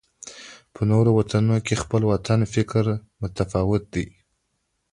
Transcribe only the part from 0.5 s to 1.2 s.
په نورو